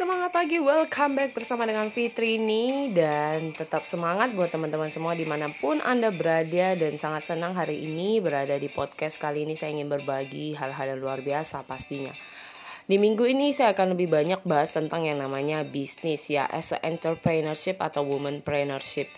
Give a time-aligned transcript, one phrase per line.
[0.00, 5.28] Semangat pagi, welcome back bersama dengan Fitri ini Dan tetap semangat buat teman-teman semua di
[5.28, 9.60] mana pun Anda berada Dan sangat senang hari ini berada di podcast kali ini.
[9.60, 12.16] Saya ingin berbagi hal-hal yang luar biasa pastinya.
[12.88, 16.80] Di minggu ini saya akan lebih banyak bahas tentang yang namanya bisnis ya as a
[16.80, 19.12] entrepreneurship atau womanpreneurship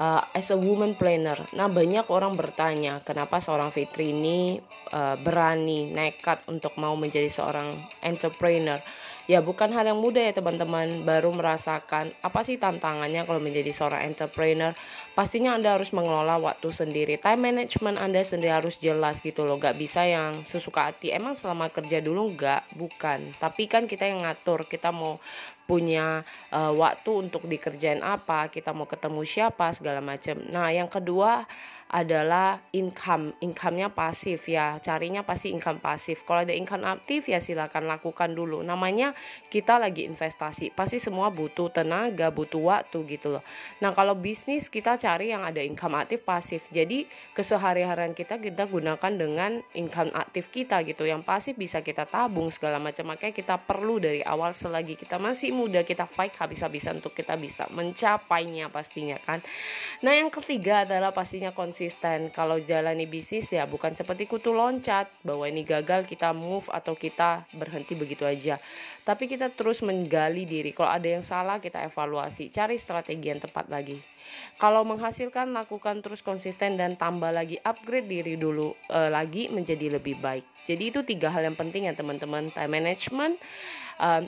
[0.00, 1.36] uh, as a woman planner.
[1.56, 4.60] Nah, banyak orang bertanya, kenapa seorang Fitri ini
[4.92, 7.72] uh, berani, nekat untuk mau menjadi seorang
[8.04, 8.80] entrepreneur?
[9.26, 14.06] Ya bukan hal yang mudah ya teman-teman Baru merasakan apa sih tantangannya kalau menjadi seorang
[14.06, 14.70] entrepreneur
[15.18, 19.74] Pastinya Anda harus mengelola waktu sendiri Time management Anda sendiri harus jelas gitu loh Gak
[19.82, 22.70] bisa yang sesuka hati Emang selama kerja dulu gak?
[22.78, 25.18] Bukan Tapi kan kita yang ngatur Kita mau
[25.66, 26.22] punya
[26.54, 30.38] uh, waktu untuk dikerjain apa, kita mau ketemu siapa segala macam.
[30.48, 31.44] Nah, yang kedua
[31.86, 36.26] adalah income, income-nya pasif ya, carinya pasti income pasif.
[36.26, 38.58] Kalau ada income aktif ya silakan lakukan dulu.
[38.66, 39.14] Namanya
[39.46, 43.44] kita lagi investasi, pasti semua butuh tenaga, butuh waktu gitu loh.
[43.78, 46.66] Nah, kalau bisnis kita cari yang ada income aktif pasif.
[46.74, 47.06] Jadi
[47.38, 51.06] kesehari-harian kita kita gunakan dengan income aktif kita gitu.
[51.06, 53.14] Yang pasif bisa kita tabung segala macam.
[53.14, 57.64] Makanya kita perlu dari awal selagi kita masih muda kita fight habis-habisan untuk kita bisa
[57.72, 59.40] mencapainya pastinya kan.
[60.04, 62.28] Nah yang ketiga adalah pastinya konsisten.
[62.28, 67.48] Kalau jalani bisnis ya bukan seperti kutu loncat bahwa ini gagal kita move atau kita
[67.56, 68.60] berhenti begitu aja.
[69.08, 70.76] Tapi kita terus menggali diri.
[70.76, 73.96] Kalau ada yang salah kita evaluasi, cari strategi yang tepat lagi.
[74.60, 80.18] Kalau menghasilkan lakukan terus konsisten dan tambah lagi upgrade diri dulu e, lagi menjadi lebih
[80.18, 80.44] baik.
[80.66, 83.38] Jadi itu tiga hal yang penting ya teman-teman time management.
[83.96, 84.20] Uh,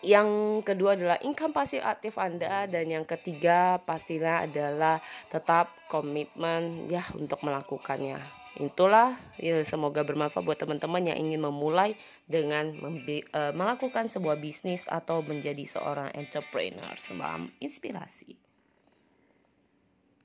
[0.00, 7.04] yang kedua adalah income pasif aktif Anda dan yang ketiga pastinya adalah tetap komitmen ya
[7.16, 8.20] untuk melakukannya.
[8.58, 11.94] Itulah ya semoga bermanfaat buat teman-teman yang ingin memulai
[12.26, 16.92] dengan uh, melakukan sebuah bisnis atau menjadi seorang entrepreneur.
[16.98, 18.49] Selamat inspirasi.